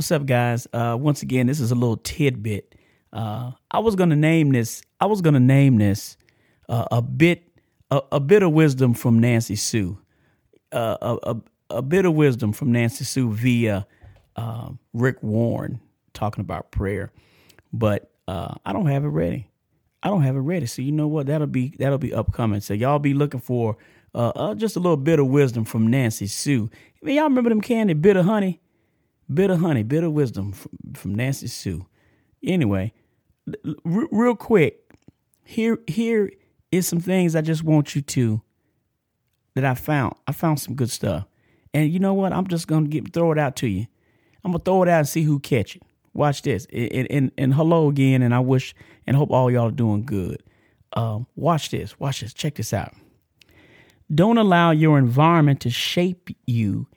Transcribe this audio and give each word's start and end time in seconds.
What's 0.00 0.10
up, 0.12 0.24
guys? 0.24 0.66
Uh, 0.72 0.96
once 0.98 1.20
again, 1.20 1.46
this 1.46 1.60
is 1.60 1.72
a 1.72 1.74
little 1.74 1.98
tidbit. 1.98 2.74
Uh, 3.12 3.50
I 3.70 3.80
was 3.80 3.96
gonna 3.96 4.16
name 4.16 4.50
this. 4.50 4.80
I 4.98 5.04
was 5.04 5.20
gonna 5.20 5.40
name 5.40 5.76
this 5.76 6.16
uh, 6.70 6.86
a 6.90 7.02
bit, 7.02 7.42
a, 7.90 8.00
a, 8.12 8.18
bit 8.18 8.42
of 8.42 8.52
wisdom 8.52 8.94
from 8.94 9.18
Nancy 9.18 9.56
Sue, 9.56 9.98
uh, 10.72 10.96
a, 11.02 11.18
a, 11.24 11.36
a 11.68 11.82
bit 11.82 12.06
of 12.06 12.14
wisdom 12.14 12.54
from 12.54 12.72
Nancy 12.72 13.04
Sue 13.04 13.30
via 13.30 13.86
uh, 14.36 14.70
Rick 14.94 15.22
Warren 15.22 15.80
talking 16.14 16.40
about 16.40 16.70
prayer. 16.70 17.12
But 17.70 18.10
uh, 18.26 18.54
I 18.64 18.72
don't 18.72 18.86
have 18.86 19.04
it 19.04 19.08
ready. 19.08 19.50
I 20.02 20.08
don't 20.08 20.22
have 20.22 20.34
it 20.34 20.40
ready. 20.40 20.64
So 20.64 20.80
you 20.80 20.92
know 20.92 21.08
what? 21.08 21.26
That'll 21.26 21.46
be 21.46 21.74
that'll 21.78 21.98
be 21.98 22.14
upcoming. 22.14 22.62
So 22.62 22.72
y'all 22.72 23.00
be 23.00 23.12
looking 23.12 23.40
for 23.40 23.76
just 24.56 24.76
a 24.76 24.80
little 24.80 24.96
bit 24.96 25.18
of 25.18 25.26
wisdom 25.26 25.66
from 25.66 25.88
Nancy 25.88 26.26
Sue. 26.26 26.70
I 26.72 27.04
mean, 27.04 27.16
y'all 27.16 27.24
remember 27.24 27.50
them 27.50 27.60
candy 27.60 27.92
bit 27.92 28.16
of 28.16 28.24
honey? 28.24 28.62
Bit 29.32 29.50
of 29.50 29.60
honey, 29.60 29.82
bit 29.82 30.02
of 30.02 30.12
wisdom 30.12 30.52
from, 30.52 30.72
from 30.94 31.14
Nancy 31.14 31.46
Sue. 31.46 31.86
Anyway, 32.42 32.92
r- 33.64 34.08
real 34.10 34.34
quick, 34.34 34.80
here 35.44 35.78
here 35.86 36.32
is 36.72 36.88
some 36.88 37.00
things 37.00 37.36
I 37.36 37.40
just 37.40 37.62
want 37.62 37.94
you 37.94 38.02
to 38.02 38.42
that 39.54 39.64
I 39.64 39.74
found. 39.74 40.14
I 40.26 40.32
found 40.32 40.58
some 40.58 40.74
good 40.74 40.90
stuff, 40.90 41.26
and 41.72 41.92
you 41.92 41.98
know 42.00 42.14
what? 42.14 42.32
I'm 42.32 42.46
just 42.46 42.66
gonna 42.66 42.88
get 42.88 43.12
throw 43.12 43.30
it 43.30 43.38
out 43.38 43.56
to 43.56 43.68
you. 43.68 43.86
I'm 44.44 44.52
gonna 44.52 44.64
throw 44.64 44.82
it 44.82 44.88
out 44.88 45.00
and 45.00 45.08
see 45.08 45.22
who 45.22 45.38
catch 45.38 45.76
it. 45.76 45.82
Watch 46.12 46.42
this, 46.42 46.66
and 46.72 47.06
and, 47.10 47.30
and 47.38 47.54
hello 47.54 47.88
again, 47.88 48.22
and 48.22 48.34
I 48.34 48.40
wish 48.40 48.74
and 49.06 49.16
hope 49.16 49.30
all 49.30 49.50
y'all 49.50 49.68
are 49.68 49.72
doing 49.72 50.04
good. 50.04 50.42
Um, 50.94 51.26
watch 51.36 51.70
this, 51.70 52.00
watch 52.00 52.20
this, 52.20 52.34
check 52.34 52.56
this 52.56 52.72
out. 52.72 52.94
Don't 54.12 54.38
allow 54.38 54.72
your 54.72 54.98
environment 54.98 55.60
to 55.60 55.70
shape 55.70 56.30
you 56.46 56.88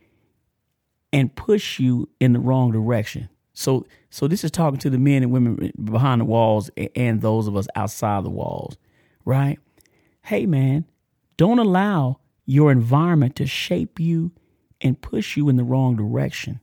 and 1.13 1.33
push 1.35 1.79
you 1.79 2.09
in 2.19 2.33
the 2.33 2.39
wrong 2.39 2.71
direction. 2.71 3.29
So 3.53 3.85
so 4.09 4.27
this 4.27 4.43
is 4.43 4.51
talking 4.51 4.79
to 4.79 4.89
the 4.89 4.97
men 4.97 5.21
and 5.23 5.31
women 5.31 5.71
behind 5.81 6.21
the 6.21 6.25
walls 6.25 6.71
and 6.95 7.21
those 7.21 7.47
of 7.47 7.55
us 7.55 7.67
outside 7.75 8.25
the 8.25 8.31
walls, 8.31 8.77
right? 9.23 9.59
Hey 10.23 10.47
man, 10.47 10.85
don't 11.37 11.59
allow 11.59 12.19
your 12.45 12.71
environment 12.71 13.35
to 13.37 13.45
shape 13.45 13.99
you 13.99 14.31
and 14.81 14.99
push 14.99 15.37
you 15.37 15.47
in 15.49 15.55
the 15.55 15.63
wrong 15.63 15.95
direction. 15.95 16.59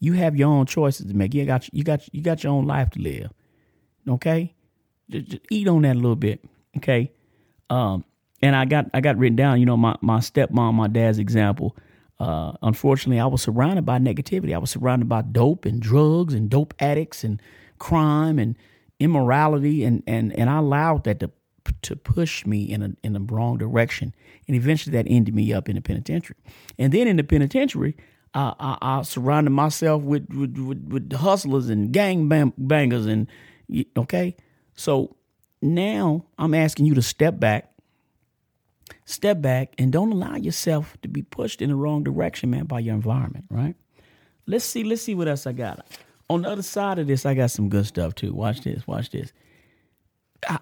You 0.00 0.12
have 0.12 0.36
your 0.36 0.48
own 0.48 0.66
choices 0.66 1.06
to 1.06 1.14
make. 1.14 1.34
You 1.34 1.44
got 1.44 1.68
you 1.74 1.82
got 1.82 2.08
you 2.14 2.22
got 2.22 2.44
your 2.44 2.52
own 2.52 2.66
life 2.66 2.90
to 2.90 3.00
live. 3.00 3.32
Okay? 4.08 4.54
Just, 5.10 5.26
just 5.26 5.42
eat 5.50 5.66
on 5.66 5.82
that 5.82 5.96
a 5.96 5.98
little 5.98 6.16
bit. 6.16 6.44
Okay? 6.76 7.10
Um 7.68 8.04
and 8.40 8.54
I 8.54 8.64
got 8.64 8.86
I 8.94 9.00
got 9.00 9.18
written 9.18 9.34
down, 9.34 9.58
you 9.58 9.66
know, 9.66 9.76
my 9.76 9.96
my 10.02 10.18
stepmom, 10.18 10.74
my 10.74 10.86
dad's 10.86 11.18
example 11.18 11.76
uh, 12.20 12.52
unfortunately, 12.62 13.20
I 13.20 13.26
was 13.26 13.42
surrounded 13.42 13.84
by 13.84 13.98
negativity. 13.98 14.54
I 14.54 14.58
was 14.58 14.70
surrounded 14.70 15.08
by 15.08 15.22
dope 15.22 15.64
and 15.64 15.80
drugs 15.80 16.34
and 16.34 16.50
dope 16.50 16.74
addicts 16.80 17.22
and 17.22 17.40
crime 17.78 18.38
and 18.38 18.56
immorality, 18.98 19.84
and 19.84 20.02
and 20.06 20.36
and 20.38 20.50
I 20.50 20.58
allowed 20.58 21.04
that 21.04 21.20
to 21.20 21.30
to 21.82 21.94
push 21.96 22.44
me 22.44 22.62
in 22.62 22.82
a 22.82 22.90
in 23.04 23.12
the 23.12 23.20
wrong 23.20 23.56
direction, 23.56 24.14
and 24.48 24.56
eventually 24.56 24.92
that 24.94 25.06
ended 25.08 25.34
me 25.34 25.52
up 25.52 25.68
in 25.68 25.76
the 25.76 25.80
penitentiary. 25.80 26.36
And 26.76 26.92
then 26.92 27.06
in 27.06 27.16
the 27.16 27.24
penitentiary, 27.24 27.96
uh, 28.34 28.54
I, 28.58 28.78
I, 28.82 29.02
surrounded 29.02 29.50
myself 29.50 30.02
with 30.02 30.28
with, 30.30 30.58
with, 30.58 30.88
with 30.88 31.12
hustlers 31.12 31.68
and 31.68 31.92
gang 31.92 32.28
bangers, 32.58 33.06
and 33.06 33.28
okay, 33.96 34.34
so 34.74 35.14
now 35.62 36.24
I'm 36.36 36.54
asking 36.54 36.86
you 36.86 36.94
to 36.94 37.02
step 37.02 37.38
back 37.38 37.67
step 39.04 39.40
back 39.40 39.74
and 39.78 39.92
don't 39.92 40.12
allow 40.12 40.36
yourself 40.36 40.96
to 41.02 41.08
be 41.08 41.22
pushed 41.22 41.62
in 41.62 41.70
the 41.70 41.76
wrong 41.76 42.02
direction, 42.02 42.50
man, 42.50 42.64
by 42.64 42.80
your 42.80 42.94
environment, 42.94 43.46
right? 43.50 43.74
Let's 44.46 44.64
see, 44.64 44.84
let's 44.84 45.02
see 45.02 45.14
what 45.14 45.28
else 45.28 45.46
I 45.46 45.52
got. 45.52 45.86
On 46.30 46.42
the 46.42 46.50
other 46.50 46.62
side 46.62 46.98
of 46.98 47.06
this, 47.06 47.24
I 47.24 47.34
got 47.34 47.50
some 47.50 47.68
good 47.68 47.86
stuff 47.86 48.14
too. 48.14 48.32
Watch 48.32 48.62
this, 48.62 48.86
watch 48.86 49.10
this. 49.10 49.32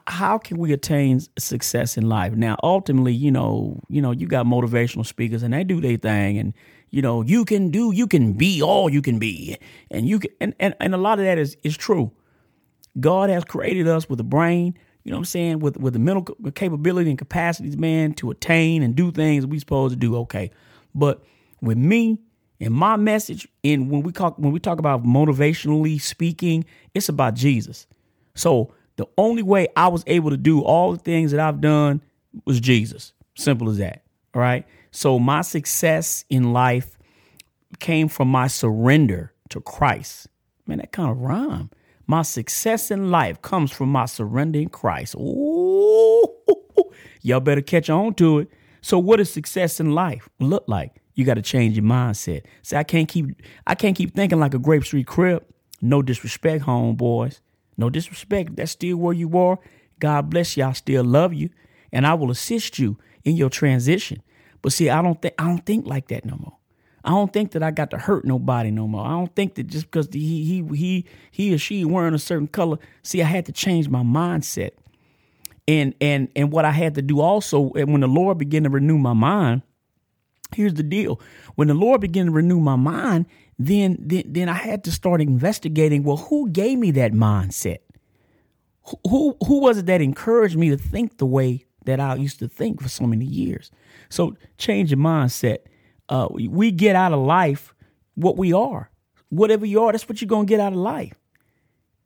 How 0.06 0.38
can 0.38 0.58
we 0.58 0.72
attain 0.72 1.20
success 1.38 1.98
in 1.98 2.08
life? 2.08 2.32
Now, 2.32 2.56
ultimately, 2.62 3.12
you 3.12 3.30
know, 3.30 3.80
you 3.88 4.00
know, 4.00 4.10
you 4.10 4.26
got 4.26 4.46
motivational 4.46 5.04
speakers 5.04 5.42
and 5.42 5.52
they 5.52 5.64
do 5.64 5.80
their 5.80 5.98
thing 5.98 6.38
and 6.38 6.54
you 6.90 7.02
know, 7.02 7.22
you 7.22 7.44
can 7.44 7.70
do, 7.70 7.92
you 7.92 8.06
can 8.06 8.32
be 8.32 8.62
all 8.62 8.88
you 8.88 9.02
can 9.02 9.18
be. 9.18 9.56
And 9.90 10.08
you 10.08 10.20
can 10.20 10.30
and, 10.40 10.54
and, 10.58 10.74
and 10.80 10.94
a 10.94 10.98
lot 10.98 11.18
of 11.18 11.24
that 11.24 11.38
is 11.38 11.56
is 11.62 11.76
true. 11.76 12.12
God 12.98 13.28
has 13.28 13.44
created 13.44 13.86
us 13.86 14.08
with 14.08 14.18
a 14.20 14.24
brain 14.24 14.78
you 15.06 15.12
know 15.12 15.18
what 15.18 15.20
I'm 15.20 15.24
saying, 15.26 15.60
with 15.60 15.76
with 15.76 15.92
the 15.92 16.00
mental 16.00 16.24
capability 16.56 17.10
and 17.10 17.16
capacities, 17.16 17.76
man, 17.76 18.12
to 18.14 18.32
attain 18.32 18.82
and 18.82 18.96
do 18.96 19.12
things 19.12 19.46
we 19.46 19.60
supposed 19.60 19.92
to 19.92 19.96
do. 19.96 20.16
Okay, 20.16 20.50
but 20.96 21.22
with 21.62 21.78
me 21.78 22.18
and 22.58 22.74
my 22.74 22.96
message, 22.96 23.46
and 23.62 23.88
when 23.88 24.02
we 24.02 24.10
talk 24.10 24.36
when 24.36 24.50
we 24.50 24.58
talk 24.58 24.80
about 24.80 25.04
motivationally 25.04 26.00
speaking, 26.00 26.64
it's 26.92 27.08
about 27.08 27.34
Jesus. 27.34 27.86
So 28.34 28.74
the 28.96 29.06
only 29.16 29.44
way 29.44 29.68
I 29.76 29.86
was 29.86 30.02
able 30.08 30.30
to 30.30 30.36
do 30.36 30.62
all 30.62 30.90
the 30.90 30.98
things 30.98 31.30
that 31.30 31.38
I've 31.38 31.60
done 31.60 32.02
was 32.44 32.58
Jesus. 32.58 33.12
Simple 33.36 33.70
as 33.70 33.78
that. 33.78 34.02
All 34.34 34.42
right. 34.42 34.66
So 34.90 35.20
my 35.20 35.42
success 35.42 36.24
in 36.30 36.52
life 36.52 36.98
came 37.78 38.08
from 38.08 38.26
my 38.26 38.48
surrender 38.48 39.32
to 39.50 39.60
Christ. 39.60 40.26
Man, 40.66 40.78
that 40.78 40.90
kind 40.90 41.12
of 41.12 41.18
rhyme. 41.18 41.70
My 42.06 42.22
success 42.22 42.90
in 42.90 43.10
life 43.10 43.42
comes 43.42 43.72
from 43.72 43.88
my 43.88 44.06
surrender 44.06 44.60
in 44.60 44.68
Christ. 44.68 45.14
Ooh, 45.16 46.28
y'all 47.22 47.40
better 47.40 47.62
catch 47.62 47.90
on 47.90 48.14
to 48.14 48.40
it. 48.40 48.50
So, 48.80 48.98
what 48.98 49.16
does 49.16 49.32
success 49.32 49.80
in 49.80 49.92
life 49.92 50.28
look 50.38 50.64
like? 50.68 51.02
You 51.14 51.24
got 51.24 51.34
to 51.34 51.42
change 51.42 51.76
your 51.76 51.84
mindset. 51.84 52.42
See, 52.62 52.76
I 52.76 52.84
can't 52.84 53.08
keep 53.08 53.42
I 53.66 53.74
can't 53.74 53.96
keep 53.96 54.14
thinking 54.14 54.38
like 54.38 54.54
a 54.54 54.58
Grape 54.58 54.84
Street 54.84 55.06
Crip. 55.06 55.52
No 55.82 56.02
disrespect, 56.02 56.64
homeboys. 56.64 57.40
No 57.76 57.90
disrespect. 57.90 58.56
That's 58.56 58.72
still 58.72 58.96
where 58.98 59.14
you 59.14 59.36
are. 59.36 59.58
God 59.98 60.30
bless 60.30 60.56
you. 60.56 60.64
I 60.64 60.72
still 60.72 61.04
love 61.04 61.34
you, 61.34 61.50
and 61.92 62.06
I 62.06 62.14
will 62.14 62.30
assist 62.30 62.78
you 62.78 62.98
in 63.24 63.36
your 63.36 63.50
transition. 63.50 64.22
But 64.62 64.72
see, 64.72 64.90
I 64.90 65.02
don't 65.02 65.20
think 65.20 65.34
I 65.38 65.44
don't 65.44 65.64
think 65.66 65.86
like 65.86 66.08
that 66.08 66.24
no 66.24 66.36
more. 66.36 66.56
I 67.06 67.10
don't 67.10 67.32
think 67.32 67.52
that 67.52 67.62
I 67.62 67.70
got 67.70 67.92
to 67.92 67.98
hurt 67.98 68.24
nobody 68.24 68.72
no 68.72 68.88
more. 68.88 69.06
I 69.06 69.10
don't 69.10 69.32
think 69.36 69.54
that 69.54 69.68
just 69.68 69.86
because 69.86 70.08
he 70.12 70.44
he 70.44 70.76
he 70.76 71.04
he 71.30 71.54
or 71.54 71.58
she 71.58 71.84
wearing 71.84 72.14
a 72.14 72.18
certain 72.18 72.48
color. 72.48 72.78
See, 73.04 73.22
I 73.22 73.26
had 73.26 73.46
to 73.46 73.52
change 73.52 73.88
my 73.88 74.02
mindset. 74.02 74.72
And 75.68 75.94
and 76.00 76.28
and 76.34 76.50
what 76.50 76.64
I 76.64 76.72
had 76.72 76.96
to 76.96 77.02
do 77.02 77.20
also, 77.20 77.70
and 77.74 77.92
when 77.92 78.00
the 78.00 78.08
Lord 78.08 78.38
began 78.38 78.64
to 78.64 78.70
renew 78.70 78.98
my 78.98 79.12
mind, 79.12 79.62
here's 80.54 80.74
the 80.74 80.82
deal. 80.82 81.20
When 81.54 81.68
the 81.68 81.74
Lord 81.74 82.00
began 82.00 82.26
to 82.26 82.32
renew 82.32 82.58
my 82.58 82.76
mind, 82.76 83.26
then 83.56 83.96
then, 84.00 84.24
then 84.26 84.48
I 84.48 84.54
had 84.54 84.82
to 84.84 84.92
start 84.92 85.20
investigating. 85.20 86.02
Well, 86.02 86.16
who 86.16 86.50
gave 86.50 86.76
me 86.76 86.90
that 86.92 87.12
mindset? 87.12 87.78
Who, 88.82 88.98
who 89.08 89.36
who 89.46 89.60
was 89.60 89.78
it 89.78 89.86
that 89.86 90.00
encouraged 90.00 90.56
me 90.56 90.70
to 90.70 90.76
think 90.76 91.18
the 91.18 91.26
way 91.26 91.66
that 91.84 92.00
I 92.00 92.16
used 92.16 92.40
to 92.40 92.48
think 92.48 92.82
for 92.82 92.88
so 92.88 93.06
many 93.06 93.26
years? 93.26 93.70
So 94.08 94.36
change 94.58 94.90
your 94.90 94.98
mindset 94.98 95.58
uh, 96.08 96.28
we 96.30 96.70
get 96.70 96.96
out 96.96 97.12
of 97.12 97.20
life 97.20 97.74
what 98.14 98.36
we 98.36 98.52
are. 98.52 98.90
Whatever 99.28 99.66
you 99.66 99.82
are, 99.82 99.92
that's 99.92 100.08
what 100.08 100.20
you're 100.20 100.28
gonna 100.28 100.46
get 100.46 100.60
out 100.60 100.72
of 100.72 100.78
life. 100.78 101.14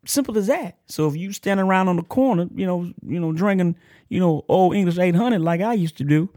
Simple 0.05 0.37
as 0.37 0.47
that. 0.47 0.77
So 0.87 1.07
if 1.07 1.15
you 1.15 1.31
stand 1.31 1.59
around 1.59 1.87
on 1.87 1.95
the 1.95 2.03
corner, 2.03 2.47
you 2.55 2.65
know, 2.65 2.91
you 3.05 3.19
know, 3.19 3.31
drinking, 3.31 3.75
you 4.09 4.19
know, 4.19 4.43
old 4.49 4.75
English 4.75 4.97
800 4.97 5.39
like 5.39 5.61
I 5.61 5.73
used 5.73 5.97
to 5.97 6.03
do, 6.03 6.29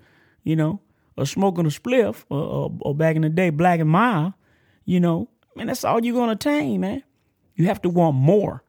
you 0.42 0.54
know, 0.54 0.80
or 1.16 1.24
smoking 1.24 1.64
a 1.64 1.70
spliff, 1.70 2.24
or, 2.28 2.40
or, 2.40 2.72
or 2.80 2.94
back 2.94 3.16
in 3.16 3.22
the 3.22 3.30
day, 3.30 3.50
black 3.50 3.80
and 3.80 3.88
mild, 3.88 4.34
you 4.84 5.00
know, 5.00 5.28
man, 5.56 5.68
that's 5.68 5.84
all 5.84 6.04
you're 6.04 6.14
gonna 6.14 6.32
attain, 6.32 6.80
man. 6.80 7.02
You 7.56 7.66
have 7.66 7.80
to 7.82 7.88
want 7.88 8.16
more, 8.16 8.62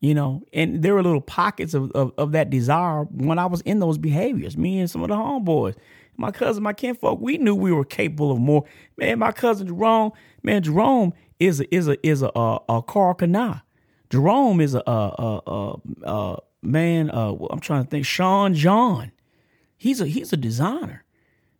you 0.00 0.14
know. 0.14 0.42
And 0.52 0.82
there 0.82 0.94
were 0.94 1.02
little 1.02 1.20
pockets 1.20 1.74
of, 1.74 1.90
of, 1.92 2.12
of 2.16 2.32
that 2.32 2.50
desire 2.50 3.04
when 3.04 3.38
I 3.38 3.46
was 3.46 3.62
in 3.62 3.80
those 3.80 3.98
behaviors. 3.98 4.56
Me 4.56 4.78
and 4.78 4.90
some 4.90 5.02
of 5.02 5.08
the 5.08 5.14
homeboys, 5.16 5.74
my 6.16 6.30
cousin, 6.30 6.62
my 6.62 6.72
kinfolk, 6.72 7.20
we 7.20 7.38
knew 7.38 7.54
we 7.54 7.72
were 7.72 7.84
capable 7.84 8.32
of 8.32 8.38
more. 8.38 8.64
Man, 8.96 9.18
my 9.18 9.32
cousin 9.32 9.66
Jerome, 9.66 10.12
man, 10.42 10.62
Jerome 10.62 11.12
is 11.38 11.60
a 11.60 11.74
is 11.74 11.88
a 11.88 12.06
is 12.06 12.22
a 12.22 12.30
a, 12.34 12.58
a 12.68 12.82
Kani. 12.82 13.62
Jerome 14.10 14.60
is 14.60 14.74
a 14.74 14.82
a, 14.86 15.40
a, 15.46 15.76
a 16.04 16.38
man. 16.62 17.10
Uh, 17.10 17.34
I'm 17.50 17.60
trying 17.60 17.84
to 17.84 17.90
think. 17.90 18.04
Sean 18.04 18.54
John, 18.54 19.12
he's 19.76 20.00
a 20.00 20.06
he's 20.06 20.32
a 20.32 20.36
designer. 20.36 21.04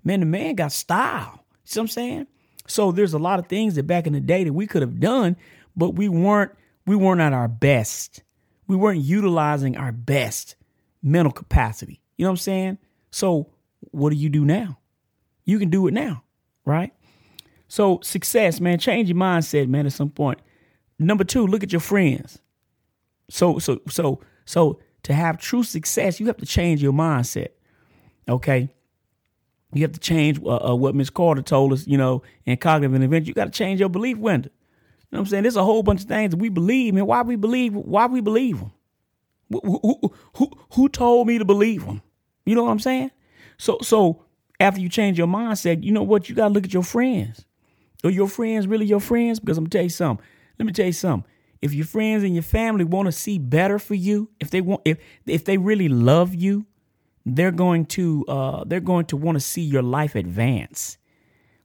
Man, 0.04 0.20
the 0.20 0.26
man 0.26 0.54
got 0.54 0.72
style. 0.72 1.44
See 1.64 1.78
what 1.78 1.84
I'm 1.84 1.88
saying? 1.88 2.26
So 2.66 2.92
there's 2.92 3.14
a 3.14 3.18
lot 3.18 3.38
of 3.38 3.46
things 3.46 3.74
that 3.74 3.86
back 3.86 4.06
in 4.06 4.12
the 4.12 4.20
day 4.20 4.44
that 4.44 4.52
we 4.52 4.66
could 4.66 4.82
have 4.82 5.00
done, 5.00 5.36
but 5.76 5.90
we 5.90 6.08
weren't 6.08 6.52
we 6.86 6.96
weren't 6.96 7.20
at 7.20 7.32
our 7.32 7.48
best. 7.48 8.22
We 8.66 8.76
weren't 8.76 9.00
utilizing 9.00 9.76
our 9.76 9.92
best 9.92 10.56
mental 11.02 11.32
capacity. 11.32 12.00
You 12.16 12.24
know 12.24 12.30
what 12.30 12.34
I'm 12.34 12.36
saying? 12.38 12.78
So 13.10 13.50
what 13.90 14.10
do 14.10 14.16
you 14.16 14.28
do 14.28 14.44
now? 14.44 14.78
You 15.44 15.58
can 15.58 15.70
do 15.70 15.86
it 15.86 15.94
now, 15.94 16.22
right? 16.64 16.92
So 17.68 18.00
success, 18.02 18.60
man, 18.60 18.78
change 18.78 19.08
your 19.08 19.18
mindset, 19.18 19.68
man, 19.68 19.86
at 19.86 19.92
some 19.92 20.10
point. 20.10 20.40
Number 20.98 21.24
two, 21.24 21.46
look 21.46 21.62
at 21.62 21.72
your 21.72 21.80
friends. 21.80 22.40
So, 23.28 23.58
so, 23.58 23.80
so, 23.88 24.20
so 24.44 24.80
to 25.04 25.14
have 25.14 25.38
true 25.38 25.62
success, 25.62 26.20
you 26.20 26.26
have 26.26 26.36
to 26.38 26.46
change 26.46 26.82
your 26.82 26.92
mindset. 26.92 27.48
Okay. 28.28 28.70
You 29.72 29.82
have 29.82 29.92
to 29.92 30.00
change 30.00 30.40
uh, 30.44 30.70
uh, 30.70 30.74
what 30.74 30.94
Miss 30.94 31.10
Carter 31.10 31.42
told 31.42 31.72
us, 31.72 31.86
you 31.86 31.96
know, 31.96 32.22
in 32.44 32.56
cognitive 32.56 32.94
intervention. 32.94 33.28
You 33.28 33.34
got 33.34 33.44
to 33.44 33.50
change 33.50 33.80
your 33.80 33.88
belief 33.88 34.18
window. 34.18 34.50
You 34.50 35.16
know 35.16 35.20
what 35.20 35.26
I'm 35.26 35.30
saying? 35.30 35.42
There's 35.42 35.56
a 35.56 35.64
whole 35.64 35.82
bunch 35.82 36.02
of 36.02 36.08
things 36.08 36.32
that 36.32 36.38
we 36.38 36.48
believe, 36.48 36.96
and 36.96 37.06
why 37.06 37.22
we 37.22 37.36
believe, 37.36 37.74
why 37.74 38.06
we 38.06 38.20
believe 38.20 38.58
them. 38.58 38.72
Who, 39.50 39.60
who, 39.82 40.14
who, 40.36 40.50
who 40.72 40.88
told 40.88 41.26
me 41.26 41.38
to 41.38 41.44
believe 41.44 41.84
them? 41.84 42.02
You 42.44 42.54
know 42.54 42.64
what 42.64 42.70
I'm 42.70 42.78
saying? 42.78 43.10
So, 43.60 43.76
so 43.82 44.24
after 44.58 44.80
you 44.80 44.88
change 44.88 45.18
your 45.18 45.26
mindset, 45.26 45.84
you 45.84 45.92
know 45.92 46.02
what? 46.02 46.30
You 46.30 46.34
gotta 46.34 46.52
look 46.52 46.64
at 46.64 46.72
your 46.72 46.82
friends. 46.82 47.44
Are 48.02 48.10
your 48.10 48.26
friends 48.26 48.66
really 48.66 48.86
your 48.86 49.00
friends? 49.00 49.38
Because 49.38 49.58
I'm 49.58 49.64
gonna 49.64 49.70
tell 49.70 49.82
you 49.82 49.90
something. 49.90 50.24
Let 50.58 50.64
me 50.64 50.72
tell 50.72 50.86
you 50.86 50.92
something. 50.92 51.30
If 51.60 51.74
your 51.74 51.84
friends 51.84 52.24
and 52.24 52.34
your 52.34 52.42
family 52.42 52.84
want 52.84 53.06
to 53.06 53.12
see 53.12 53.38
better 53.38 53.78
for 53.78 53.94
you, 53.94 54.30
if 54.40 54.48
they 54.48 54.62
want, 54.62 54.80
if 54.86 54.98
if 55.26 55.44
they 55.44 55.58
really 55.58 55.90
love 55.90 56.34
you, 56.34 56.64
they're 57.26 57.50
going 57.50 57.84
to 57.86 58.24
uh, 58.28 58.64
they're 58.64 58.80
going 58.80 59.04
to 59.06 59.18
want 59.18 59.36
to 59.36 59.40
see 59.40 59.60
your 59.60 59.82
life 59.82 60.14
advance. 60.14 60.96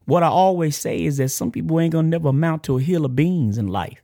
What 0.04 0.22
I 0.22 0.28
always 0.28 0.76
say 0.76 1.02
is 1.02 1.16
that 1.18 1.30
some 1.30 1.50
people 1.50 1.80
ain't 1.80 1.94
gonna 1.94 2.10
never 2.10 2.28
amount 2.28 2.64
to 2.64 2.78
a 2.78 2.82
hill 2.82 3.06
of 3.06 3.16
beans 3.16 3.58
in 3.58 3.68
life. 3.68 4.04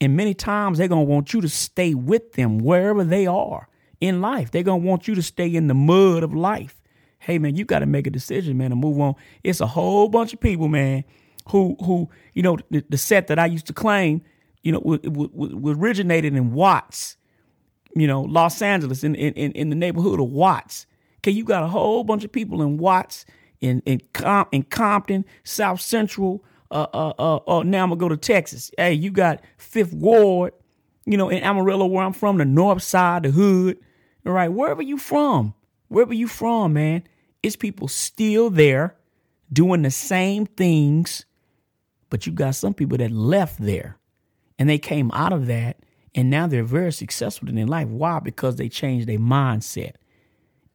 And 0.00 0.16
many 0.16 0.34
times 0.34 0.78
they're 0.78 0.86
gonna 0.86 1.02
want 1.02 1.34
you 1.34 1.40
to 1.40 1.48
stay 1.48 1.94
with 1.94 2.34
them 2.34 2.58
wherever 2.58 3.02
they 3.02 3.26
are 3.26 3.68
in 4.00 4.20
life. 4.20 4.52
They're 4.52 4.62
gonna 4.62 4.84
want 4.84 5.08
you 5.08 5.16
to 5.16 5.22
stay 5.22 5.52
in 5.52 5.66
the 5.66 5.74
mud 5.74 6.22
of 6.22 6.32
life. 6.32 6.80
Hey 7.24 7.38
man, 7.38 7.56
you 7.56 7.64
gotta 7.64 7.86
make 7.86 8.06
a 8.06 8.10
decision, 8.10 8.58
man, 8.58 8.68
to 8.70 8.76
move 8.76 9.00
on. 9.00 9.14
It's 9.42 9.60
a 9.60 9.66
whole 9.66 10.08
bunch 10.10 10.34
of 10.34 10.40
people, 10.40 10.68
man, 10.68 11.04
who 11.48 11.74
who, 11.80 12.10
you 12.34 12.42
know, 12.42 12.58
the, 12.70 12.84
the 12.90 12.98
set 12.98 13.28
that 13.28 13.38
I 13.38 13.46
used 13.46 13.66
to 13.68 13.72
claim, 13.72 14.20
you 14.62 14.72
know, 14.72 14.80
was, 14.80 15.00
was 15.04 15.78
originated 15.78 16.34
in 16.34 16.52
Watts, 16.52 17.16
you 17.96 18.06
know, 18.06 18.20
Los 18.20 18.60
Angeles, 18.60 19.02
in, 19.04 19.14
in, 19.14 19.52
in 19.52 19.70
the 19.70 19.76
neighborhood 19.76 20.20
of 20.20 20.26
Watts. 20.26 20.86
Okay, 21.18 21.30
you 21.30 21.44
got 21.44 21.62
a 21.62 21.68
whole 21.68 22.04
bunch 22.04 22.24
of 22.24 22.30
people 22.30 22.60
in 22.60 22.76
Watts 22.76 23.24
in 23.62 23.80
in, 23.86 24.02
in 24.52 24.62
Compton, 24.64 25.24
South 25.44 25.80
Central. 25.80 26.44
Uh, 26.70 26.86
uh, 26.92 27.12
uh, 27.18 27.36
uh, 27.46 27.62
now 27.62 27.84
I'm 27.84 27.88
gonna 27.90 27.96
go 28.00 28.08
to 28.10 28.16
Texas. 28.18 28.70
Hey, 28.76 28.92
you 28.92 29.10
got 29.10 29.40
Fifth 29.56 29.94
Ward, 29.94 30.52
you 31.06 31.16
know, 31.16 31.30
in 31.30 31.42
Amarillo, 31.42 31.86
where 31.86 32.04
I'm 32.04 32.12
from, 32.12 32.36
the 32.36 32.44
North 32.44 32.82
Side, 32.82 33.22
the 33.22 33.30
Hood. 33.30 33.78
All 34.26 34.32
right, 34.32 34.48
wherever 34.48 34.82
you 34.82 34.98
from, 34.98 35.54
wherever 35.88 36.14
you 36.14 36.28
from, 36.28 36.74
man, 36.74 37.04
it's 37.44 37.56
people 37.56 37.88
still 37.88 38.50
there 38.50 38.96
doing 39.52 39.82
the 39.82 39.90
same 39.90 40.46
things, 40.46 41.26
but 42.10 42.26
you 42.26 42.32
got 42.32 42.54
some 42.54 42.74
people 42.74 42.98
that 42.98 43.12
left 43.12 43.60
there, 43.60 43.98
and 44.58 44.68
they 44.68 44.78
came 44.78 45.10
out 45.12 45.32
of 45.32 45.46
that, 45.46 45.78
and 46.14 46.30
now 46.30 46.46
they're 46.46 46.64
very 46.64 46.92
successful 46.92 47.48
in 47.48 47.56
their 47.56 47.66
life. 47.66 47.88
Why? 47.88 48.20
Because 48.20 48.56
they 48.56 48.68
changed 48.68 49.08
their 49.08 49.18
mindset, 49.18 49.94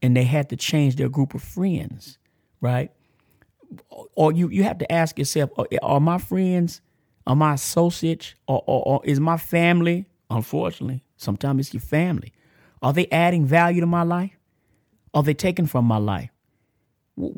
and 0.01 0.15
they 0.17 0.23
had 0.25 0.49
to 0.49 0.55
change 0.57 0.97
their 0.97 1.09
group 1.09 1.33
of 1.33 1.43
friends 1.43 2.17
right? 2.61 2.91
Or 4.15 4.31
you 4.31 4.49
you 4.49 4.63
have 4.63 4.79
to 4.79 4.91
ask 4.91 5.19
yourself: 5.19 5.51
Are 5.81 5.99
my 5.99 6.17
friends, 6.17 6.81
are 7.27 7.35
my 7.35 7.53
associates, 7.53 8.35
or, 8.47 8.63
or, 8.65 8.83
or 8.85 9.01
is 9.05 9.19
my 9.19 9.37
family? 9.37 10.07
Unfortunately, 10.29 11.03
sometimes 11.17 11.67
it's 11.67 11.73
your 11.73 11.81
family. 11.81 12.33
Are 12.81 12.93
they 12.93 13.07
adding 13.11 13.45
value 13.45 13.81
to 13.81 13.87
my 13.87 14.03
life? 14.03 14.31
Are 15.13 15.23
they 15.23 15.33
taking 15.33 15.65
from 15.67 15.85
my 15.85 15.97
life? 15.97 16.29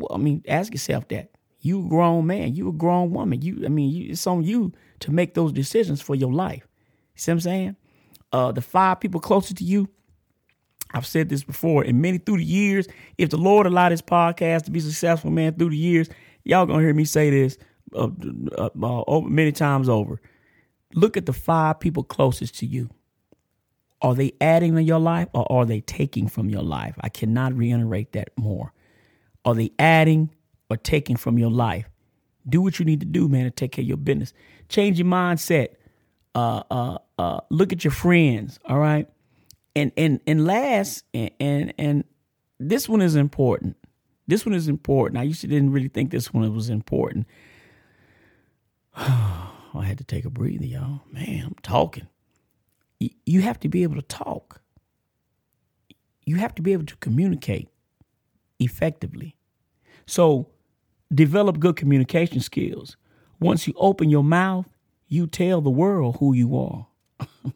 I 0.09 0.17
mean, 0.17 0.43
ask 0.47 0.73
yourself 0.73 1.07
that. 1.09 1.31
You 1.59 1.85
a 1.85 1.89
grown 1.89 2.25
man. 2.25 2.55
You 2.55 2.69
a 2.69 2.73
grown 2.73 3.11
woman. 3.11 3.41
You, 3.41 3.63
I 3.65 3.69
mean, 3.69 3.91
you, 3.91 4.11
it's 4.11 4.25
on 4.25 4.43
you 4.43 4.73
to 5.01 5.11
make 5.11 5.35
those 5.35 5.51
decisions 5.51 6.01
for 6.01 6.15
your 6.15 6.33
life. 6.33 6.67
See 7.15 7.31
what 7.31 7.35
I'm 7.35 7.39
saying? 7.41 7.75
Uh, 8.31 8.51
the 8.51 8.61
five 8.61 8.99
people 8.99 9.19
closest 9.19 9.57
to 9.57 9.63
you, 9.63 9.89
I've 10.93 11.05
said 11.05 11.29
this 11.29 11.43
before, 11.43 11.83
and 11.83 12.01
many 12.01 12.17
through 12.17 12.37
the 12.37 12.43
years, 12.43 12.87
if 13.17 13.29
the 13.29 13.37
Lord 13.37 13.67
allowed 13.67 13.89
this 13.89 14.01
podcast 14.01 14.63
to 14.63 14.71
be 14.71 14.79
successful, 14.79 15.29
man, 15.29 15.53
through 15.53 15.69
the 15.69 15.77
years, 15.77 16.09
y'all 16.43 16.65
gonna 16.65 16.81
hear 16.81 16.93
me 16.93 17.05
say 17.05 17.29
this 17.29 17.57
uh, 17.93 18.09
uh, 18.57 18.69
uh, 18.81 19.21
many 19.21 19.51
times 19.51 19.87
over. 19.87 20.19
Look 20.93 21.15
at 21.15 21.25
the 21.25 21.33
five 21.33 21.79
people 21.79 22.03
closest 22.03 22.57
to 22.59 22.65
you. 22.65 22.89
Are 24.01 24.15
they 24.15 24.33
adding 24.41 24.75
to 24.75 24.81
your 24.81 24.99
life 24.99 25.27
or 25.33 25.49
are 25.51 25.65
they 25.65 25.81
taking 25.81 26.27
from 26.27 26.49
your 26.49 26.63
life? 26.63 26.95
I 27.01 27.09
cannot 27.09 27.53
reiterate 27.53 28.13
that 28.13 28.29
more. 28.35 28.73
Are 29.45 29.55
they 29.55 29.71
adding 29.79 30.29
or 30.69 30.77
taking 30.77 31.15
from 31.15 31.37
your 31.37 31.51
life? 31.51 31.89
Do 32.47 32.61
what 32.61 32.79
you 32.79 32.85
need 32.85 32.99
to 33.01 33.05
do, 33.05 33.27
man, 33.27 33.43
to 33.45 33.51
take 33.51 33.73
care 33.73 33.83
of 33.83 33.87
your 33.87 33.97
business. 33.97 34.33
Change 34.69 34.99
your 34.99 35.07
mindset. 35.07 35.69
Uh, 36.33 36.63
uh, 36.71 36.97
uh, 37.19 37.41
look 37.49 37.73
at 37.73 37.83
your 37.83 37.91
friends. 37.91 38.59
All 38.65 38.79
right 38.79 39.07
and 39.75 39.91
and 39.97 40.19
and 40.27 40.45
last 40.45 41.05
and 41.13 41.31
and, 41.39 41.73
and 41.77 42.03
this 42.59 42.87
one 42.87 43.01
is 43.01 43.15
important. 43.15 43.77
This 44.27 44.45
one 44.45 44.53
is 44.53 44.67
important. 44.67 45.19
I 45.19 45.23
used 45.23 45.41
to 45.41 45.47
didn't 45.47 45.71
really 45.71 45.87
think 45.87 46.11
this 46.11 46.33
one 46.33 46.53
was 46.53 46.69
important. 46.69 47.25
I 48.95 49.83
had 49.83 49.97
to 49.99 50.03
take 50.03 50.25
a 50.25 50.29
breather, 50.29 50.65
y'all. 50.65 51.01
Man, 51.11 51.45
I'm 51.47 51.55
talking. 51.63 52.07
You 52.99 53.41
have 53.41 53.59
to 53.61 53.69
be 53.69 53.83
able 53.83 53.95
to 53.95 54.01
talk. 54.03 54.61
You 56.25 56.35
have 56.35 56.53
to 56.55 56.61
be 56.61 56.73
able 56.73 56.85
to 56.85 56.95
communicate 56.97 57.69
effectively. 58.59 59.35
So, 60.05 60.47
develop 61.13 61.59
good 61.59 61.75
communication 61.75 62.39
skills. 62.39 62.97
Once 63.39 63.67
you 63.67 63.73
open 63.77 64.09
your 64.09 64.23
mouth, 64.23 64.67
you 65.07 65.27
tell 65.27 65.61
the 65.61 65.69
world 65.69 66.17
who 66.19 66.33
you 66.33 66.57
are. 66.57 66.87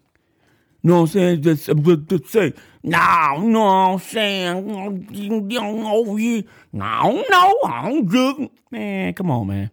know 0.85 1.01
what 1.01 1.01
I'm 1.01 1.07
saying? 1.07 1.41
Just, 1.41 1.65
just 1.65 2.27
say, 2.27 2.53
nah, 2.83 3.37
you 3.41 3.49
know 3.49 3.59
what 3.59 3.69
I'm 3.69 3.99
saying? 3.99 5.07
You 5.11 5.41
know 5.41 6.15
you. 6.15 6.43
No, 6.71 6.85
I 6.85 7.03
don't 7.03 7.29
know. 7.29 7.59
I 7.65 7.89
don't 7.89 8.05
good. 8.05 8.49
Man, 8.71 9.13
come 9.13 9.31
on, 9.31 9.47
man. 9.47 9.71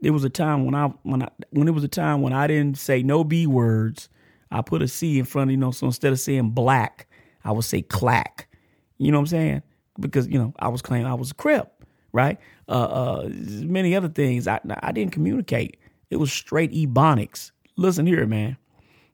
There 0.00 0.12
was 0.12 0.24
a 0.24 0.30
time 0.30 0.64
when 0.64 0.74
I 0.74 0.86
when 1.02 1.22
I 1.22 1.28
when 1.50 1.68
it 1.68 1.72
was 1.72 1.84
a 1.84 1.88
time 1.88 2.22
when 2.22 2.32
I 2.32 2.46
didn't 2.46 2.78
say 2.78 3.02
no 3.02 3.24
B 3.24 3.46
words. 3.46 4.08
I 4.50 4.62
put 4.62 4.80
a 4.80 4.88
C 4.88 5.18
in 5.18 5.26
front 5.26 5.50
of 5.50 5.52
you 5.52 5.58
know, 5.58 5.72
so 5.72 5.86
instead 5.86 6.12
of 6.12 6.20
saying 6.20 6.50
black, 6.50 7.06
I 7.44 7.52
would 7.52 7.64
say 7.64 7.82
clack. 7.82 8.48
You 8.96 9.12
know 9.12 9.18
what 9.18 9.22
I'm 9.22 9.26
saying? 9.26 9.62
Because 9.98 10.28
you 10.28 10.38
know 10.38 10.54
I 10.58 10.68
was 10.68 10.82
claiming 10.82 11.06
I 11.06 11.14
was 11.14 11.30
a 11.30 11.34
crip, 11.34 11.84
right? 12.12 12.38
Uh, 12.68 12.72
uh, 12.72 13.28
many 13.30 13.94
other 13.94 14.08
things. 14.08 14.46
I 14.46 14.60
I 14.82 14.92
didn't 14.92 15.12
communicate. 15.12 15.76
It 16.10 16.16
was 16.16 16.32
straight 16.32 16.72
ebonics. 16.72 17.50
Listen 17.76 18.06
here, 18.06 18.26
man. 18.26 18.56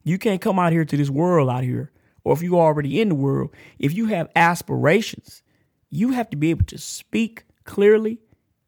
You 0.04 0.18
can't 0.18 0.40
come 0.40 0.58
out 0.58 0.72
here 0.72 0.84
to 0.84 0.96
this 0.96 1.10
world 1.10 1.48
out 1.48 1.64
here, 1.64 1.90
or 2.24 2.34
if 2.34 2.42
you're 2.42 2.60
already 2.60 3.00
in 3.00 3.08
the 3.08 3.14
world, 3.14 3.50
if 3.78 3.94
you 3.94 4.06
have 4.06 4.28
aspirations, 4.36 5.42
you 5.90 6.10
have 6.12 6.28
to 6.30 6.36
be 6.36 6.50
able 6.50 6.66
to 6.66 6.78
speak 6.78 7.44
clearly 7.64 8.18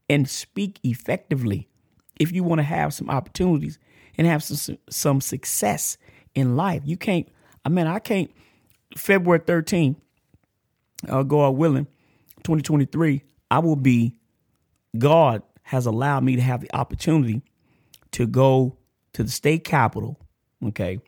and 0.08 0.28
speak 0.28 0.78
effectively 0.82 1.68
if 2.18 2.32
you 2.32 2.42
want 2.42 2.60
to 2.60 2.64
have 2.64 2.94
some 2.94 3.10
opportunities 3.10 3.78
and 4.16 4.26
have 4.26 4.42
some 4.42 4.78
some 4.88 5.20
success 5.20 5.98
in 6.34 6.56
life. 6.56 6.82
You 6.84 6.96
can't, 6.96 7.28
I 7.64 7.68
mean, 7.68 7.86
I 7.86 7.98
can't, 7.98 8.30
February 8.96 9.40
13th, 9.40 9.96
uh, 11.08 11.22
God 11.22 11.50
willing, 11.50 11.86
2023, 12.46 13.22
I 13.50 13.58
will 13.58 13.76
be, 13.76 14.18
God 14.96 15.42
has 15.62 15.84
allowed 15.84 16.22
me 16.22 16.36
to 16.36 16.42
have 16.42 16.60
the 16.60 16.72
opportunity 16.74 17.42
to 18.12 18.26
go 18.26 18.78
to 19.14 19.24
the 19.24 19.30
state 19.30 19.64
capitol, 19.64 20.20
okay, 20.64 21.00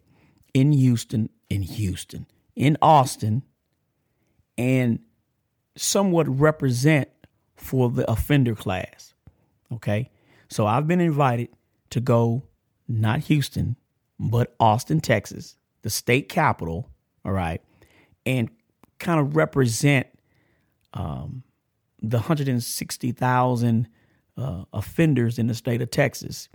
in 0.52 0.72
Houston, 0.72 1.30
in 1.48 1.62
Houston, 1.62 2.26
in 2.56 2.76
Austin, 2.82 3.44
and 4.56 4.98
somewhat 5.76 6.28
represent 6.28 7.08
for 7.56 7.88
the 7.88 8.10
offender 8.10 8.56
class. 8.56 9.14
Okay. 9.72 10.10
So 10.48 10.66
I've 10.66 10.88
been 10.88 11.00
invited 11.00 11.50
to 11.90 12.00
go, 12.00 12.42
not 12.88 13.20
Houston, 13.20 13.76
but 14.18 14.56
Austin, 14.58 15.00
Texas, 15.00 15.56
the 15.82 15.90
state 15.90 16.28
capital. 16.28 16.90
All 17.24 17.32
right. 17.32 17.62
And 18.26 18.50
kind 18.98 19.20
of 19.20 19.36
represent 19.36 20.08
um, 20.94 21.42
the 22.00 22.18
160,000 22.18 23.88
uh, 24.36 24.64
offenders 24.72 25.38
in 25.38 25.46
the 25.46 25.54
state 25.54 25.82
of 25.82 25.90
Texas 25.90 26.48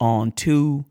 on 0.00 0.32
two 0.32 0.84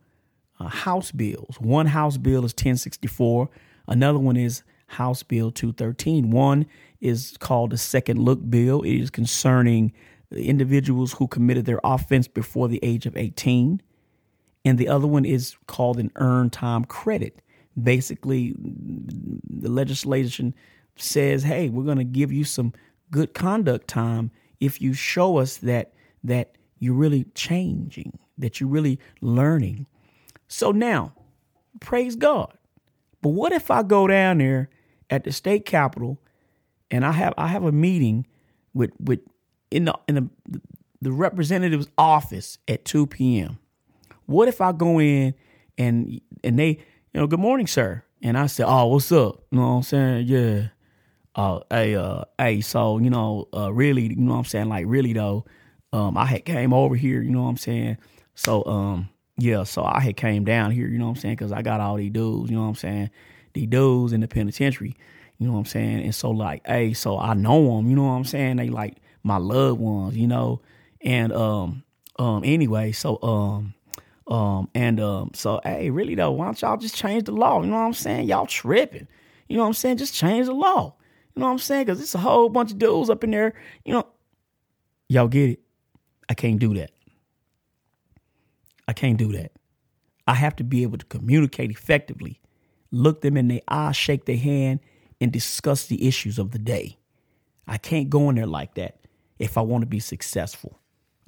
uh, 0.59 0.67
House 0.67 1.11
bills. 1.11 1.57
One 1.59 1.87
House 1.87 2.17
bill 2.17 2.45
is 2.45 2.51
1064, 2.51 3.49
another 3.87 4.19
one 4.19 4.37
is 4.37 4.63
House 4.93 5.23
Bill 5.23 5.51
213. 5.51 6.31
One 6.31 6.65
is 7.01 7.35
called 7.39 7.71
the 7.71 7.77
Second 7.77 8.19
Look 8.19 8.49
Bill. 8.49 8.81
It 8.83 8.95
is 8.95 9.09
concerning 9.09 9.91
individuals 10.31 11.13
who 11.13 11.27
committed 11.27 11.65
their 11.65 11.79
offense 11.83 12.27
before 12.27 12.67
the 12.67 12.79
age 12.81 13.05
of 13.05 13.17
18. 13.17 13.81
And 14.65 14.77
the 14.77 14.87
other 14.87 15.07
one 15.07 15.25
is 15.25 15.57
called 15.67 15.99
an 15.99 16.11
earned 16.15 16.53
time 16.53 16.85
credit. 16.85 17.41
Basically, 17.81 18.55
the 18.57 19.69
legislation 19.69 20.53
says, 20.95 21.43
hey, 21.43 21.69
we're 21.69 21.83
going 21.83 21.97
to 21.97 22.03
give 22.03 22.31
you 22.31 22.43
some 22.43 22.73
good 23.11 23.33
conduct 23.33 23.87
time 23.87 24.31
if 24.59 24.81
you 24.81 24.93
show 24.93 25.37
us 25.37 25.57
that 25.57 25.93
that 26.23 26.57
you're 26.79 26.93
really 26.93 27.25
changing, 27.35 28.17
that 28.37 28.59
you're 28.59 28.69
really 28.69 28.99
learning, 29.21 29.85
so 30.53 30.71
now, 30.71 31.13
praise 31.79 32.15
God. 32.15 32.55
But 33.23 33.29
what 33.29 33.51
if 33.53 33.71
I 33.71 33.81
go 33.81 34.05
down 34.05 34.37
there 34.37 34.69
at 35.09 35.23
the 35.23 35.31
state 35.31 35.65
capitol 35.65 36.19
and 36.91 37.03
I 37.03 37.11
have 37.11 37.33
I 37.39 37.47
have 37.47 37.63
a 37.63 37.71
meeting 37.71 38.27
with 38.73 38.91
with 38.99 39.21
in 39.71 39.85
the 39.85 39.97
in 40.07 40.15
the 40.15 40.29
the 41.01 41.11
representative's 41.11 41.87
office 41.97 42.59
at 42.67 42.85
2 42.85 43.07
p.m. 43.07 43.57
What 44.27 44.47
if 44.47 44.61
I 44.61 44.73
go 44.73 44.99
in 44.99 45.33
and 45.77 46.21
and 46.43 46.59
they, 46.59 46.67
you 46.67 47.19
know, 47.19 47.25
good 47.25 47.39
morning, 47.39 47.65
sir, 47.65 48.03
and 48.21 48.37
I 48.37 48.45
say, 48.45 48.63
oh, 48.63 48.85
what's 48.85 49.11
up? 49.11 49.43
You 49.51 49.57
know 49.57 49.67
what 49.69 49.73
I'm 49.73 49.83
saying? 49.83 50.27
Yeah. 50.27 50.67
Uh, 51.35 51.61
hey, 51.71 51.95
uh, 51.95 52.23
hey, 52.37 52.61
so 52.61 52.99
you 52.99 53.09
know, 53.09 53.47
uh, 53.55 53.71
really, 53.73 54.03
you 54.03 54.15
know 54.15 54.33
what 54.33 54.39
I'm 54.39 54.45
saying? 54.45 54.69
Like, 54.69 54.85
really 54.87 55.13
though, 55.13 55.45
um, 55.91 56.17
I 56.17 56.25
had 56.25 56.45
came 56.45 56.73
over 56.73 56.95
here, 56.95 57.21
you 57.21 57.31
know 57.31 57.43
what 57.43 57.49
I'm 57.49 57.57
saying? 57.57 57.97
So, 58.35 58.63
um, 58.65 59.09
yeah, 59.37 59.63
so 59.63 59.83
I 59.83 59.99
had 59.99 60.15
came 60.15 60.43
down 60.43 60.71
here, 60.71 60.87
you 60.87 60.99
know 60.99 61.05
what 61.05 61.17
I'm 61.17 61.21
saying? 61.21 61.37
Cause 61.37 61.51
I 61.51 61.61
got 61.61 61.79
all 61.79 61.95
these 61.97 62.11
dudes, 62.11 62.49
you 62.51 62.55
know 62.55 62.63
what 62.63 62.69
I'm 62.69 62.75
saying? 62.75 63.09
These 63.53 63.67
dudes 63.67 64.13
in 64.13 64.21
the 64.21 64.27
penitentiary, 64.27 64.95
you 65.39 65.47
know 65.47 65.53
what 65.53 65.59
I'm 65.59 65.65
saying? 65.65 66.03
And 66.03 66.13
so, 66.13 66.29
like, 66.29 66.65
hey, 66.67 66.93
so 66.93 67.17
I 67.17 67.33
know 67.33 67.77
them, 67.77 67.89
you 67.89 67.95
know 67.95 68.03
what 68.03 68.13
I'm 68.13 68.25
saying? 68.25 68.57
They 68.57 68.69
like 68.69 68.97
my 69.23 69.37
loved 69.37 69.79
ones, 69.79 70.15
you 70.15 70.27
know? 70.27 70.61
And, 71.01 71.33
um, 71.33 71.83
um, 72.19 72.43
anyway, 72.45 72.91
so, 72.91 73.19
um, 73.23 73.73
um, 74.27 74.69
and, 74.75 74.99
um, 74.99 75.31
so, 75.33 75.61
hey, 75.63 75.89
really 75.89 76.13
though, 76.13 76.31
why 76.31 76.45
don't 76.45 76.61
y'all 76.61 76.77
just 76.77 76.95
change 76.95 77.23
the 77.23 77.31
law? 77.31 77.61
You 77.61 77.67
know 77.67 77.77
what 77.77 77.81
I'm 77.81 77.93
saying? 77.93 78.27
Y'all 78.27 78.45
tripping. 78.45 79.07
You 79.47 79.57
know 79.57 79.63
what 79.63 79.69
I'm 79.69 79.73
saying? 79.73 79.97
Just 79.97 80.13
change 80.13 80.45
the 80.45 80.53
law. 80.53 80.95
You 81.35 81.39
know 81.39 81.47
what 81.47 81.53
I'm 81.53 81.59
saying? 81.59 81.87
Cause 81.87 81.99
it's 81.99 82.15
a 82.15 82.19
whole 82.19 82.49
bunch 82.49 82.71
of 82.71 82.79
dudes 82.79 83.09
up 83.09 83.23
in 83.23 83.31
there, 83.31 83.53
you 83.85 83.93
know. 83.93 84.07
Y'all 85.09 85.27
get 85.27 85.49
it? 85.49 85.59
I 86.29 86.33
can't 86.33 86.59
do 86.59 86.73
that. 86.75 86.91
I 88.87 88.93
can't 88.93 89.17
do 89.17 89.31
that. 89.33 89.51
I 90.27 90.35
have 90.35 90.55
to 90.57 90.63
be 90.63 90.83
able 90.83 90.97
to 90.97 91.05
communicate 91.05 91.71
effectively, 91.71 92.39
look 92.91 93.21
them 93.21 93.35
in 93.35 93.47
the 93.47 93.63
eye, 93.67 93.91
shake 93.91 94.25
their 94.25 94.37
hand, 94.37 94.79
and 95.19 95.31
discuss 95.31 95.85
the 95.87 96.07
issues 96.07 96.39
of 96.39 96.51
the 96.51 96.59
day. 96.59 96.97
I 97.67 97.77
can't 97.77 98.09
go 98.09 98.29
in 98.29 98.35
there 98.35 98.45
like 98.45 98.75
that 98.75 98.99
if 99.39 99.57
I 99.57 99.61
want 99.61 99.81
to 99.81 99.87
be 99.87 99.99
successful. 99.99 100.79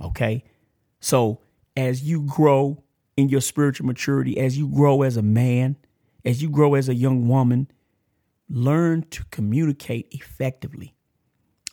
Okay? 0.01 0.43
So, 0.99 1.39
as 1.77 2.03
you 2.03 2.21
grow 2.21 2.83
in 3.17 3.29
your 3.29 3.41
spiritual 3.41 3.87
maturity, 3.87 4.37
as 4.37 4.57
you 4.57 4.67
grow 4.67 5.01
as 5.01 5.17
a 5.17 5.21
man, 5.21 5.77
as 6.23 6.41
you 6.41 6.49
grow 6.49 6.75
as 6.75 6.89
a 6.89 6.95
young 6.95 7.27
woman, 7.27 7.69
learn 8.49 9.03
to 9.09 9.23
communicate 9.31 10.07
effectively. 10.11 10.93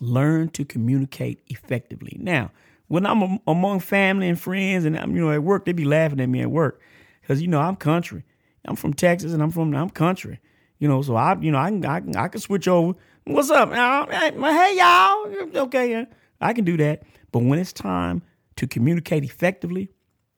Learn 0.00 0.48
to 0.50 0.64
communicate 0.64 1.42
effectively. 1.46 2.16
Now, 2.20 2.50
when 2.88 3.06
I'm 3.06 3.38
among 3.46 3.80
family 3.80 4.28
and 4.28 4.38
friends 4.38 4.84
and 4.84 4.98
I'm, 4.98 5.14
you 5.14 5.22
know, 5.22 5.30
at 5.30 5.42
work, 5.42 5.64
they 5.64 5.72
be 5.72 5.84
laughing 5.84 6.20
at 6.20 6.28
me 6.28 6.40
at 6.42 6.50
work 6.50 6.80
because, 7.20 7.40
you 7.40 7.48
know, 7.48 7.60
I'm 7.60 7.76
country. 7.76 8.24
I'm 8.64 8.76
from 8.76 8.94
Texas 8.94 9.32
and 9.32 9.42
I'm 9.42 9.50
from, 9.50 9.74
I'm 9.74 9.90
country. 9.90 10.40
You 10.78 10.88
know, 10.88 11.00
so 11.02 11.14
I, 11.14 11.38
you 11.38 11.52
know, 11.52 11.58
I 11.58 11.70
can, 11.70 11.84
I 11.84 12.00
can, 12.00 12.16
I 12.16 12.28
can 12.28 12.40
switch 12.40 12.66
over. 12.66 12.98
What's 13.24 13.50
up? 13.50 13.72
Hey, 13.72 14.76
y'all. 14.76 15.62
Okay, 15.64 16.06
I 16.40 16.52
can 16.52 16.64
do 16.64 16.76
that. 16.78 17.04
But 17.30 17.44
when 17.44 17.58
it's 17.58 17.72
time 17.72 18.22
to 18.56 18.66
communicate 18.66 19.24
effectively, 19.24 19.90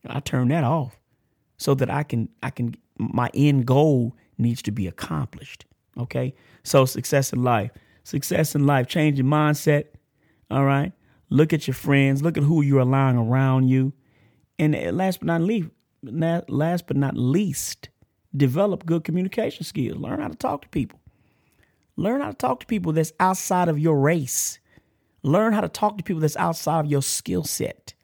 I 0.07 0.21
turn 0.21 0.49
that 0.49 0.65
off 0.65 0.99
so 1.57 1.75
that 1.75 1.89
I 1.91 2.03
can, 2.03 2.29
I 2.43 2.51
can, 2.51 2.77
my 2.99 3.31
end 3.33 3.67
goal 3.67 4.15
needs 4.37 4.61
to 4.63 4.71
be 4.71 4.87
accomplished. 4.87 5.65
Okay. 5.99 6.35
So 6.63 6.85
success 6.85 7.33
in 7.33 7.43
life, 7.43 7.71
success 8.05 8.55
in 8.55 8.67
life, 8.67 8.87
change 8.87 9.19
your 9.19 9.27
mindset. 9.27 9.85
All 10.51 10.65
right. 10.65 10.93
Look 11.31 11.53
at 11.53 11.67
your 11.67 11.75
friends. 11.75 12.23
Look 12.23 12.37
at 12.37 12.45
who 12.45 12.63
you're 12.63 12.81
allowing 12.81 13.17
around 13.17 13.69
you. 13.69 13.93
And 14.59 14.75
last 14.97 15.21
but 15.21 15.27
not 15.27 15.41
least, 15.41 15.69
last 16.03 16.87
but 16.87 16.97
not 16.97 17.17
least, 17.17 17.89
develop 18.37 18.87
good 18.87 19.05
communication 19.05 19.65
skills. 19.65 19.99
Learn 19.99 20.21
how 20.21 20.29
to 20.29 20.37
talk 20.37 20.63
to 20.63 20.69
people. 20.69 21.01
Learn 21.97 22.21
how 22.21 22.31
to 22.31 22.37
talk 22.37 22.61
to 22.61 22.67
people 22.67 22.93
that's 22.93 23.13
outside 23.21 23.69
of 23.69 23.79
your 23.79 23.99
race. 23.99 24.59
Learn 25.23 25.53
how 25.53 25.61
to 25.61 25.69
talk 25.69 25.97
to 25.99 26.05
people 26.05 26.21
that's 26.21 26.37
outside 26.37 26.81
of 26.81 26.91
your 26.91 27.03
skill 27.03 27.45
set. 27.45 27.95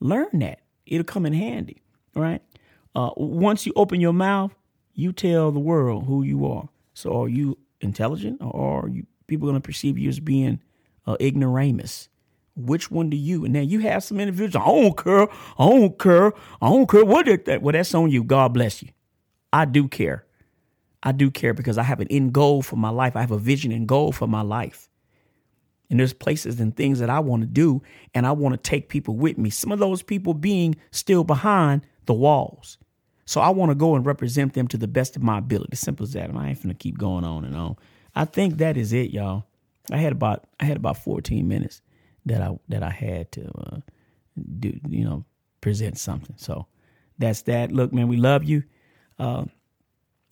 Learn 0.00 0.28
that. 0.40 0.60
It'll 0.86 1.04
come 1.04 1.26
in 1.26 1.32
handy, 1.32 1.82
right? 2.14 2.42
Uh, 2.94 3.10
once 3.16 3.66
you 3.66 3.72
open 3.76 4.00
your 4.00 4.12
mouth, 4.12 4.52
you 4.94 5.12
tell 5.12 5.52
the 5.52 5.60
world 5.60 6.04
who 6.04 6.22
you 6.22 6.44
are. 6.46 6.68
So 7.00 7.22
are 7.22 7.28
you 7.28 7.58
intelligent 7.80 8.38
or 8.40 8.84
are 8.84 8.88
you 8.88 9.06
people 9.26 9.48
going 9.48 9.60
to 9.60 9.66
perceive 9.66 9.98
you 9.98 10.08
as 10.08 10.20
being 10.20 10.60
uh, 11.06 11.16
ignoramus? 11.20 12.08
Which 12.56 12.90
one 12.90 13.08
do 13.08 13.16
you? 13.16 13.44
And 13.44 13.54
then 13.54 13.68
you 13.68 13.80
have 13.80 14.04
some 14.04 14.20
individuals. 14.20 14.66
I 14.66 14.68
don't 14.68 14.96
care. 14.96 15.28
I 15.58 15.68
don't 15.68 15.98
care. 15.98 16.32
I 16.60 16.68
don't 16.68 16.88
care 16.88 17.04
what 17.04 17.26
that. 17.46 17.62
Well, 17.62 17.72
that's 17.72 17.94
on 17.94 18.10
you. 18.10 18.22
God 18.22 18.52
bless 18.52 18.82
you. 18.82 18.90
I 19.52 19.64
do 19.64 19.88
care. 19.88 20.26
I 21.02 21.12
do 21.12 21.30
care 21.30 21.54
because 21.54 21.78
I 21.78 21.82
have 21.84 22.00
an 22.00 22.08
end 22.10 22.34
goal 22.34 22.60
for 22.60 22.76
my 22.76 22.90
life. 22.90 23.16
I 23.16 23.20
have 23.20 23.30
a 23.30 23.38
vision 23.38 23.72
and 23.72 23.88
goal 23.88 24.12
for 24.12 24.26
my 24.26 24.42
life. 24.42 24.90
And 25.88 25.98
there's 25.98 26.12
places 26.12 26.60
and 26.60 26.76
things 26.76 26.98
that 27.00 27.10
I 27.10 27.18
want 27.18 27.42
to 27.42 27.48
do, 27.48 27.82
and 28.14 28.26
I 28.26 28.32
want 28.32 28.52
to 28.52 28.70
take 28.70 28.88
people 28.88 29.16
with 29.16 29.38
me. 29.38 29.50
Some 29.50 29.72
of 29.72 29.80
those 29.80 30.02
people 30.02 30.34
being 30.34 30.76
still 30.92 31.24
behind 31.24 31.82
the 32.06 32.14
walls. 32.14 32.78
So 33.30 33.40
I 33.40 33.50
want 33.50 33.70
to 33.70 33.76
go 33.76 33.94
and 33.94 34.04
represent 34.04 34.54
them 34.54 34.66
to 34.66 34.76
the 34.76 34.88
best 34.88 35.14
of 35.14 35.22
my 35.22 35.38
ability. 35.38 35.76
Simple 35.76 36.02
as 36.02 36.14
that. 36.14 36.34
I 36.34 36.48
ain't 36.48 36.60
finna 36.60 36.76
keep 36.76 36.98
going 36.98 37.22
on 37.22 37.44
and 37.44 37.54
on. 37.54 37.76
I 38.12 38.24
think 38.24 38.58
that 38.58 38.76
is 38.76 38.92
it, 38.92 39.12
y'all. 39.12 39.44
I 39.88 39.98
had 39.98 40.10
about 40.10 40.48
I 40.58 40.64
had 40.64 40.76
about 40.76 40.96
14 40.96 41.46
minutes 41.46 41.80
that 42.26 42.42
I 42.42 42.58
that 42.70 42.82
I 42.82 42.90
had 42.90 43.30
to 43.30 43.48
uh, 43.56 43.76
do, 44.58 44.80
you 44.88 45.04
know, 45.04 45.24
present 45.60 45.96
something. 45.96 46.34
So 46.38 46.66
that's 47.18 47.42
that. 47.42 47.70
Look, 47.70 47.92
man, 47.92 48.08
we 48.08 48.16
love 48.16 48.42
you. 48.42 48.64
Uh, 49.16 49.44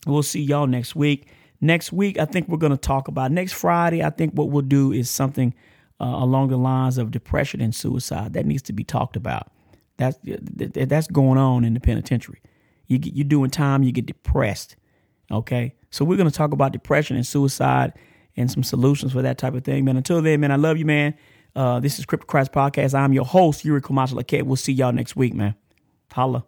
we'll 0.04 0.24
see 0.24 0.42
y'all 0.42 0.66
next 0.66 0.96
week. 0.96 1.28
Next 1.60 1.92
week, 1.92 2.18
I 2.18 2.24
think 2.24 2.48
we're 2.48 2.58
going 2.58 2.72
to 2.72 2.76
talk 2.76 3.06
about 3.06 3.30
next 3.30 3.52
Friday. 3.52 4.02
I 4.02 4.10
think 4.10 4.32
what 4.32 4.50
we'll 4.50 4.62
do 4.62 4.90
is 4.90 5.08
something 5.08 5.54
uh, 6.00 6.16
along 6.18 6.48
the 6.48 6.56
lines 6.56 6.98
of 6.98 7.12
depression 7.12 7.60
and 7.60 7.72
suicide 7.72 8.32
that 8.32 8.44
needs 8.44 8.62
to 8.62 8.72
be 8.72 8.82
talked 8.82 9.14
about. 9.14 9.52
That's 9.98 10.18
that's 10.24 11.06
going 11.06 11.38
on 11.38 11.64
in 11.64 11.74
the 11.74 11.80
penitentiary. 11.80 12.40
You 12.88 12.98
get, 12.98 13.14
you're 13.14 13.24
doing 13.24 13.50
time, 13.50 13.82
you 13.82 13.92
get 13.92 14.06
depressed. 14.06 14.76
Okay, 15.30 15.74
so 15.90 16.04
we're 16.04 16.16
going 16.16 16.30
to 16.30 16.34
talk 16.34 16.52
about 16.52 16.72
depression 16.72 17.16
and 17.16 17.26
suicide 17.26 17.92
and 18.36 18.50
some 18.50 18.62
solutions 18.62 19.12
for 19.12 19.22
that 19.22 19.38
type 19.38 19.54
of 19.54 19.64
thing. 19.64 19.84
Man, 19.84 19.96
until 19.96 20.22
then, 20.22 20.40
man, 20.40 20.50
I 20.50 20.56
love 20.56 20.78
you, 20.78 20.86
man. 20.86 21.14
Uh, 21.54 21.80
this 21.80 21.98
is 21.98 22.06
Crip 22.06 22.22
To 22.22 22.26
Christ 22.26 22.52
Podcast. 22.52 22.94
I'm 22.94 23.12
your 23.12 23.24
host, 23.24 23.64
Yuri 23.64 23.82
Camacho 23.82 24.16
Luckette. 24.16 24.44
We'll 24.44 24.56
see 24.56 24.72
y'all 24.72 24.92
next 24.92 25.16
week, 25.16 25.34
man. 25.34 25.54
Holla. 26.12 26.47